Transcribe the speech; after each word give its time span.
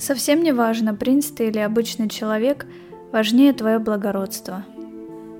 Совсем 0.00 0.42
не 0.42 0.52
важно, 0.52 0.94
принц 0.94 1.26
ты 1.26 1.48
или 1.48 1.58
обычный 1.58 2.08
человек, 2.08 2.64
важнее 3.12 3.52
твое 3.52 3.78
благородство. 3.78 4.64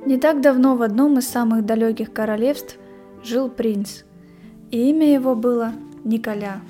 Не 0.04 0.18
так 0.18 0.42
давно 0.42 0.76
в 0.76 0.82
одном 0.82 1.18
из 1.18 1.26
самых 1.26 1.64
далеких 1.64 2.12
королевств 2.12 2.76
жил 3.24 3.48
принц, 3.48 4.02
и 4.70 4.90
имя 4.90 5.14
его 5.14 5.34
было 5.34 5.72
Николя. 6.04 6.60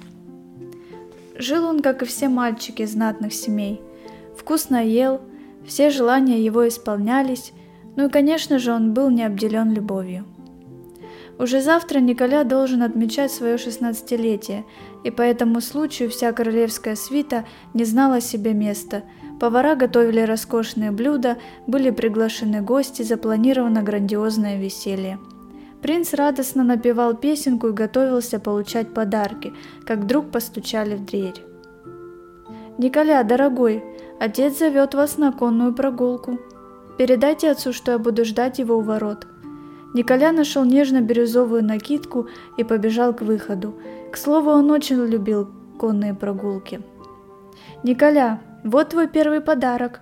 Жил 1.36 1.64
он, 1.64 1.82
как 1.82 2.02
и 2.02 2.04
все 2.04 2.28
мальчики 2.28 2.86
знатных 2.86 3.34
семей. 3.34 3.80
Вкусно 4.36 4.86
ел, 4.86 5.20
все 5.66 5.90
желания 5.90 6.40
его 6.40 6.68
исполнялись, 6.68 7.52
ну 7.96 8.06
и, 8.06 8.08
конечно 8.08 8.60
же, 8.60 8.72
он 8.72 8.94
был 8.94 9.10
не 9.10 9.24
обделен 9.24 9.72
любовью. 9.72 10.24
Уже 11.40 11.62
завтра 11.62 12.00
Николя 12.00 12.44
должен 12.44 12.82
отмечать 12.82 13.32
свое 13.32 13.56
шестнадцатилетие, 13.56 14.66
и 15.04 15.10
по 15.10 15.22
этому 15.22 15.62
случаю 15.62 16.10
вся 16.10 16.32
королевская 16.32 16.94
свита 16.96 17.46
не 17.72 17.84
знала 17.84 18.20
себе 18.20 18.52
места. 18.52 19.04
Повара 19.40 19.74
готовили 19.74 20.20
роскошные 20.20 20.90
блюда, 20.90 21.38
были 21.66 21.88
приглашены 21.88 22.60
гости, 22.60 23.00
запланировано 23.00 23.82
грандиозное 23.82 24.60
веселье. 24.60 25.18
Принц 25.80 26.12
радостно 26.12 26.62
напевал 26.62 27.16
песенку 27.16 27.68
и 27.68 27.72
готовился 27.72 28.38
получать 28.38 28.92
подарки, 28.92 29.54
как 29.86 30.00
вдруг 30.00 30.30
постучали 30.30 30.94
в 30.94 31.06
дверь. 31.06 31.42
«Николя, 32.76 33.22
дорогой, 33.22 33.82
отец 34.20 34.58
зовет 34.58 34.92
вас 34.92 35.16
на 35.16 35.32
конную 35.32 35.72
прогулку. 35.72 36.38
Передайте 36.98 37.50
отцу, 37.50 37.72
что 37.72 37.92
я 37.92 37.98
буду 37.98 38.26
ждать 38.26 38.58
его 38.58 38.76
у 38.76 38.82
ворот». 38.82 39.26
Николя 39.92 40.30
нашел 40.30 40.64
нежно-бирюзовую 40.64 41.64
накидку 41.64 42.28
и 42.56 42.64
побежал 42.64 43.12
к 43.12 43.22
выходу. 43.22 43.74
К 44.12 44.16
слову, 44.16 44.50
он 44.50 44.70
очень 44.70 45.04
любил 45.04 45.48
конные 45.78 46.14
прогулки. 46.14 46.80
«Николя, 47.82 48.40
вот 48.62 48.90
твой 48.90 49.08
первый 49.08 49.40
подарок!» 49.40 50.00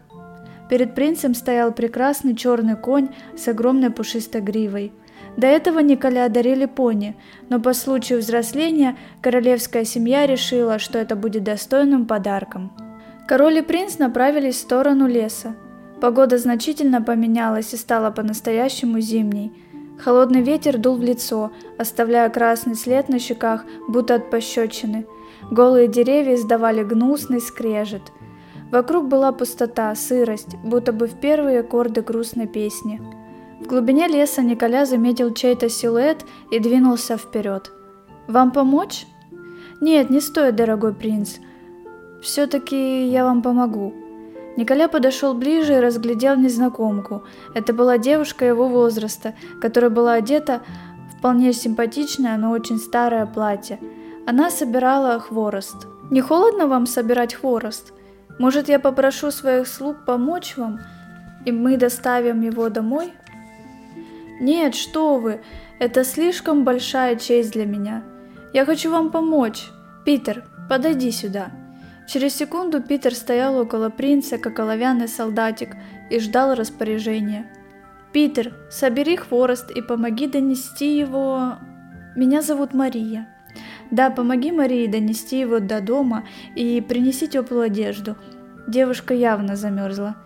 Перед 0.68 0.94
принцем 0.94 1.34
стоял 1.34 1.72
прекрасный 1.72 2.36
черный 2.36 2.76
конь 2.76 3.08
с 3.36 3.48
огромной 3.48 3.90
пушистой 3.90 4.42
гривой. 4.42 4.92
До 5.38 5.46
этого 5.46 5.78
Николя 5.78 6.26
одарили 6.26 6.66
пони, 6.66 7.16
но 7.48 7.58
по 7.58 7.72
случаю 7.72 8.18
взросления 8.18 8.96
королевская 9.22 9.84
семья 9.84 10.26
решила, 10.26 10.78
что 10.78 10.98
это 10.98 11.16
будет 11.16 11.44
достойным 11.44 12.06
подарком. 12.06 12.72
Король 13.26 13.58
и 13.58 13.62
принц 13.62 13.98
направились 13.98 14.56
в 14.56 14.60
сторону 14.60 15.06
леса. 15.06 15.54
Погода 16.00 16.36
значительно 16.36 17.00
поменялась 17.00 17.72
и 17.72 17.76
стала 17.76 18.10
по-настоящему 18.10 19.00
зимней– 19.00 19.52
Холодный 19.98 20.42
ветер 20.42 20.78
дул 20.78 20.96
в 20.96 21.02
лицо, 21.02 21.50
оставляя 21.76 22.30
красный 22.30 22.76
след 22.76 23.08
на 23.08 23.18
щеках, 23.18 23.64
будто 23.88 24.14
от 24.14 24.30
пощечины. 24.30 25.06
Голые 25.50 25.88
деревья 25.88 26.34
издавали 26.34 26.84
гнусный 26.84 27.40
скрежет. 27.40 28.12
Вокруг 28.70 29.08
была 29.08 29.32
пустота, 29.32 29.94
сырость, 29.94 30.56
будто 30.62 30.92
бы 30.92 31.06
в 31.06 31.18
первые 31.20 31.60
аккорды 31.60 32.02
грустной 32.02 32.46
песни. 32.46 33.00
В 33.60 33.66
глубине 33.66 34.06
леса 34.06 34.42
Николя 34.42 34.86
заметил 34.86 35.34
чей-то 35.34 35.68
силуэт 35.68 36.24
и 36.52 36.58
двинулся 36.60 37.16
вперед. 37.16 37.72
«Вам 38.28 38.52
помочь?» 38.52 39.06
«Нет, 39.80 40.10
не 40.10 40.20
стоит, 40.20 40.54
дорогой 40.54 40.94
принц. 40.94 41.36
Все-таки 42.22 43.06
я 43.08 43.24
вам 43.24 43.42
помогу», 43.42 43.94
Николя 44.58 44.88
подошел 44.88 45.34
ближе 45.34 45.74
и 45.74 45.80
разглядел 45.80 46.34
незнакомку. 46.34 47.22
Это 47.54 47.72
была 47.72 47.96
девушка 47.96 48.44
его 48.44 48.66
возраста, 48.66 49.34
которая 49.60 49.88
была 49.88 50.14
одета 50.14 50.62
в 51.12 51.18
вполне 51.18 51.52
симпатичное, 51.52 52.36
но 52.36 52.50
очень 52.50 52.78
старое 52.78 53.24
платье. 53.26 53.78
Она 54.26 54.50
собирала 54.50 55.20
хворост. 55.20 55.86
«Не 56.10 56.20
холодно 56.20 56.66
вам 56.66 56.86
собирать 56.86 57.34
хворост? 57.34 57.92
Может, 58.40 58.68
я 58.68 58.80
попрошу 58.80 59.30
своих 59.30 59.68
слуг 59.68 60.04
помочь 60.04 60.56
вам, 60.56 60.80
и 61.46 61.52
мы 61.52 61.76
доставим 61.76 62.40
его 62.40 62.68
домой?» 62.68 63.12
«Нет, 64.40 64.74
что 64.74 65.18
вы, 65.18 65.40
это 65.78 66.02
слишком 66.02 66.64
большая 66.64 67.14
честь 67.14 67.52
для 67.52 67.64
меня. 67.64 68.02
Я 68.52 68.64
хочу 68.64 68.90
вам 68.90 69.12
помочь. 69.12 69.70
Питер, 70.04 70.42
подойди 70.68 71.12
сюда». 71.12 71.52
Через 72.08 72.36
секунду 72.36 72.82
Питер 72.82 73.14
стоял 73.14 73.58
около 73.58 73.90
принца, 73.90 74.38
как 74.38 74.58
оловянный 74.58 75.08
солдатик, 75.08 75.76
и 76.08 76.18
ждал 76.18 76.54
распоряжения. 76.54 77.44
«Питер, 78.14 78.54
собери 78.70 79.16
хворост 79.16 79.70
и 79.70 79.82
помоги 79.82 80.26
донести 80.26 80.98
его...» 80.98 81.56
«Меня 82.16 82.40
зовут 82.40 82.72
Мария». 82.72 83.28
«Да, 83.90 84.08
помоги 84.08 84.52
Марии 84.52 84.86
донести 84.86 85.38
его 85.38 85.60
до 85.60 85.82
дома 85.82 86.26
и 86.56 86.80
принеси 86.80 87.28
теплую 87.28 87.64
одежду». 87.64 88.16
Девушка 88.66 89.12
явно 89.12 89.54
замерзла. 89.54 90.16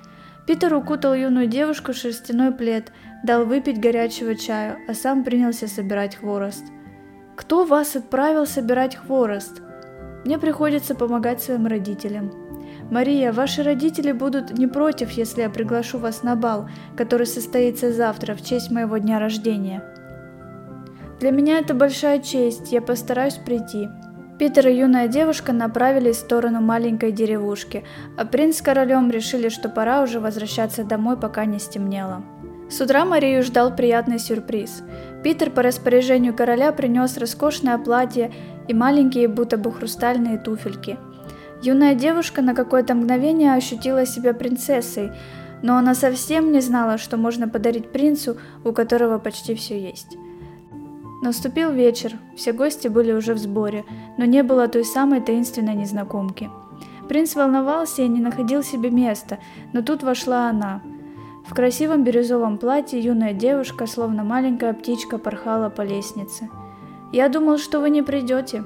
Питер 0.46 0.74
укутал 0.74 1.14
юную 1.14 1.48
девушку 1.48 1.92
в 1.92 1.96
шерстяной 1.96 2.52
плед, 2.52 2.92
дал 3.24 3.44
выпить 3.44 3.80
горячего 3.80 4.36
чаю, 4.36 4.76
а 4.86 4.94
сам 4.94 5.24
принялся 5.24 5.66
собирать 5.66 6.14
хворост. 6.14 6.64
«Кто 7.34 7.64
вас 7.64 7.96
отправил 7.96 8.46
собирать 8.46 8.94
хворост?» 8.94 9.62
Мне 10.24 10.38
приходится 10.38 10.94
помогать 10.94 11.42
своим 11.42 11.66
родителям. 11.66 12.32
Мария, 12.90 13.32
ваши 13.32 13.62
родители 13.62 14.12
будут 14.12 14.56
не 14.58 14.66
против, 14.66 15.10
если 15.12 15.42
я 15.42 15.50
приглашу 15.50 15.98
вас 15.98 16.22
на 16.22 16.36
бал, 16.36 16.68
который 16.96 17.26
состоится 17.26 17.92
завтра 17.92 18.34
в 18.34 18.42
честь 18.42 18.70
моего 18.70 18.98
дня 18.98 19.18
рождения. 19.18 19.82
Для 21.20 21.30
меня 21.30 21.58
это 21.58 21.74
большая 21.74 22.18
честь, 22.18 22.72
я 22.72 22.82
постараюсь 22.82 23.34
прийти. 23.34 23.88
Питер 24.38 24.68
и 24.68 24.76
юная 24.76 25.06
девушка 25.08 25.52
направились 25.52 26.16
в 26.16 26.20
сторону 26.20 26.60
маленькой 26.60 27.12
деревушки, 27.12 27.84
а 28.16 28.24
принц 28.24 28.58
с 28.58 28.62
королем 28.62 29.10
решили, 29.10 29.48
что 29.48 29.68
пора 29.68 30.02
уже 30.02 30.18
возвращаться 30.18 30.82
домой, 30.82 31.16
пока 31.16 31.44
не 31.44 31.58
стемнело. 31.58 32.24
С 32.68 32.80
утра 32.80 33.04
Марию 33.04 33.42
ждал 33.42 33.76
приятный 33.76 34.18
сюрприз. 34.18 34.82
Питер 35.22 35.50
по 35.50 35.62
распоряжению 35.62 36.34
короля 36.34 36.72
принес 36.72 37.18
роскошное 37.18 37.76
платье 37.76 38.32
и 38.68 38.74
маленькие, 38.74 39.28
будто 39.28 39.56
бы 39.56 39.72
хрустальные 39.72 40.38
туфельки. 40.38 40.98
Юная 41.62 41.94
девушка 41.94 42.42
на 42.42 42.54
какое-то 42.54 42.94
мгновение 42.94 43.54
ощутила 43.54 44.04
себя 44.04 44.34
принцессой, 44.34 45.12
но 45.62 45.76
она 45.76 45.94
совсем 45.94 46.50
не 46.50 46.60
знала, 46.60 46.98
что 46.98 47.16
можно 47.16 47.48
подарить 47.48 47.92
принцу, 47.92 48.36
у 48.64 48.72
которого 48.72 49.18
почти 49.18 49.54
все 49.54 49.80
есть. 49.80 50.16
Наступил 51.22 51.70
вечер, 51.70 52.14
все 52.36 52.52
гости 52.52 52.88
были 52.88 53.12
уже 53.12 53.34
в 53.34 53.38
сборе, 53.38 53.84
но 54.18 54.24
не 54.24 54.42
было 54.42 54.66
той 54.66 54.84
самой 54.84 55.20
таинственной 55.20 55.76
незнакомки. 55.76 56.50
Принц 57.08 57.36
волновался 57.36 58.02
и 58.02 58.08
не 58.08 58.20
находил 58.20 58.64
себе 58.64 58.90
места, 58.90 59.38
но 59.72 59.82
тут 59.82 60.02
вошла 60.02 60.48
она. 60.48 60.82
В 61.46 61.54
красивом 61.54 62.02
бирюзовом 62.02 62.58
платье 62.58 62.98
юная 62.98 63.34
девушка, 63.34 63.86
словно 63.86 64.24
маленькая 64.24 64.72
птичка, 64.72 65.18
порхала 65.18 65.68
по 65.68 65.82
лестнице– 65.82 66.48
я 67.12 67.28
думал, 67.28 67.58
что 67.58 67.80
вы 67.80 67.90
не 67.90 68.02
придете. 68.02 68.64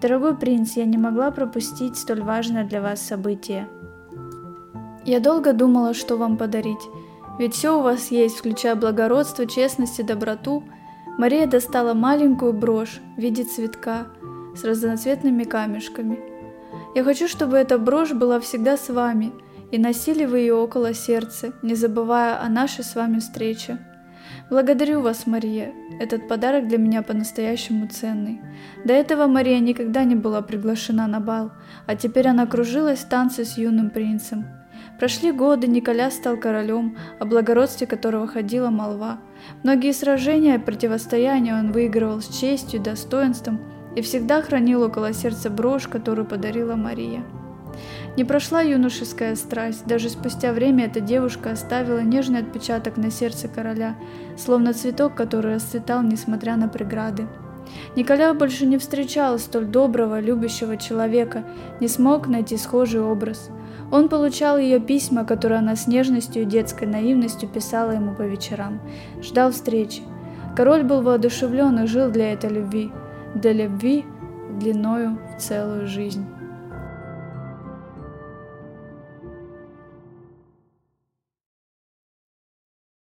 Дорогой 0.00 0.36
принц, 0.36 0.76
я 0.76 0.84
не 0.84 0.98
могла 0.98 1.30
пропустить 1.30 1.96
столь 1.96 2.22
важное 2.22 2.64
для 2.64 2.80
вас 2.80 3.00
событие. 3.00 3.68
Я 5.04 5.20
долго 5.20 5.52
думала, 5.52 5.94
что 5.94 6.16
вам 6.16 6.36
подарить, 6.36 6.82
ведь 7.38 7.54
все 7.54 7.78
у 7.78 7.82
вас 7.82 8.10
есть, 8.10 8.38
включая 8.38 8.74
благородство, 8.74 9.46
честность 9.46 10.00
и 10.00 10.02
доброту. 10.02 10.64
Мария 11.18 11.46
достала 11.46 11.94
маленькую 11.94 12.52
брошь 12.52 13.00
в 13.16 13.20
виде 13.20 13.44
цветка 13.44 14.06
с 14.54 14.64
разноцветными 14.64 15.44
камешками. 15.44 16.18
Я 16.94 17.04
хочу, 17.04 17.28
чтобы 17.28 17.56
эта 17.56 17.78
брошь 17.78 18.12
была 18.12 18.40
всегда 18.40 18.76
с 18.76 18.88
вами, 18.88 19.32
и 19.70 19.78
носили 19.78 20.24
вы 20.24 20.40
ее 20.40 20.54
около 20.54 20.94
сердца, 20.94 21.52
не 21.62 21.74
забывая 21.74 22.40
о 22.40 22.48
нашей 22.48 22.84
с 22.84 22.94
вами 22.94 23.18
встрече. 23.18 23.78
Благодарю 24.48 25.00
вас, 25.00 25.26
Мария. 25.26 25.72
Этот 25.98 26.28
подарок 26.28 26.68
для 26.68 26.78
меня 26.78 27.02
по-настоящему 27.02 27.88
ценный. 27.88 28.40
До 28.84 28.92
этого 28.92 29.26
Мария 29.26 29.58
никогда 29.58 30.04
не 30.04 30.14
была 30.14 30.40
приглашена 30.40 31.08
на 31.08 31.18
бал, 31.18 31.50
а 31.86 31.96
теперь 31.96 32.28
она 32.28 32.46
кружилась 32.46 33.00
в 33.00 33.08
танце 33.08 33.44
с 33.44 33.58
юным 33.58 33.90
принцем. 33.90 34.46
Прошли 35.00 35.32
годы, 35.32 35.66
Николя 35.66 36.12
стал 36.12 36.36
королем, 36.36 36.96
о 37.18 37.24
благородстве 37.24 37.88
которого 37.88 38.28
ходила 38.28 38.70
молва. 38.70 39.18
Многие 39.64 39.92
сражения 39.92 40.54
и 40.54 40.62
противостояния 40.62 41.54
он 41.54 41.72
выигрывал 41.72 42.20
с 42.20 42.28
честью 42.28 42.80
достоинством 42.80 43.58
и 43.96 44.00
всегда 44.00 44.42
хранил 44.42 44.82
около 44.82 45.12
сердца 45.12 45.50
брошь, 45.50 45.88
которую 45.88 46.24
подарила 46.24 46.76
Мария. 46.76 47.24
Не 48.16 48.24
прошла 48.24 48.62
юношеская 48.62 49.36
страсть, 49.36 49.86
даже 49.86 50.08
спустя 50.08 50.52
время 50.52 50.86
эта 50.86 51.00
девушка 51.00 51.50
оставила 51.50 52.00
нежный 52.00 52.40
отпечаток 52.40 52.96
на 52.96 53.10
сердце 53.10 53.46
короля, 53.46 53.94
словно 54.38 54.72
цветок, 54.72 55.14
который 55.14 55.56
расцветал, 55.56 56.02
несмотря 56.02 56.56
на 56.56 56.68
преграды. 56.68 57.26
Николя 57.94 58.32
больше 58.32 58.64
не 58.64 58.78
встречал 58.78 59.38
столь 59.38 59.66
доброго, 59.66 60.20
любящего 60.20 60.78
человека, 60.78 61.44
не 61.80 61.88
смог 61.88 62.26
найти 62.26 62.56
схожий 62.56 63.02
образ. 63.02 63.50
Он 63.92 64.08
получал 64.08 64.56
ее 64.56 64.80
письма, 64.80 65.24
которые 65.24 65.58
она 65.58 65.76
с 65.76 65.86
нежностью 65.86 66.42
и 66.42 66.46
детской 66.46 66.86
наивностью 66.86 67.48
писала 67.48 67.90
ему 67.90 68.14
по 68.14 68.22
вечерам, 68.22 68.80
ждал 69.22 69.52
встречи. 69.52 70.02
Король 70.56 70.84
был 70.84 71.02
воодушевлен 71.02 71.80
и 71.80 71.86
жил 71.86 72.10
для 72.10 72.32
этой 72.32 72.48
любви, 72.48 72.90
для 73.34 73.52
любви 73.52 74.06
длиною 74.58 75.18
в 75.36 75.40
целую 75.40 75.86
жизнь. 75.86 76.24